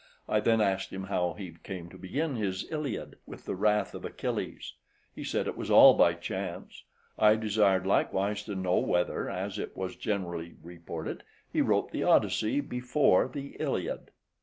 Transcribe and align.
I 0.27 0.39
then 0.39 0.61
asked 0.61 0.89
him 0.91 1.03
how 1.03 1.33
he 1.33 1.53
came 1.61 1.87
to 1.89 1.97
begin 1.99 2.35
his 2.35 2.65
"Iliad" 2.71 3.19
with 3.27 3.45
the 3.45 3.53
wrath 3.55 3.93
of 3.93 4.03
Achilles; 4.03 4.73
he 5.13 5.23
said 5.23 5.45
it 5.45 5.55
was 5.55 5.69
all 5.69 5.93
by 5.93 6.15
chance. 6.15 6.83
I 7.19 7.35
desired 7.35 7.85
likewise 7.85 8.41
to 8.45 8.55
know 8.55 8.79
whether, 8.79 9.29
as 9.29 9.59
it 9.59 9.77
was 9.77 9.95
generally 9.95 10.55
reported, 10.63 11.23
he 11.53 11.61
wrote 11.61 11.91
the 11.91 12.01
"Odyssey" 12.01 12.61
before 12.61 13.27
the 13.27 13.55
"Iliad." 13.59 14.09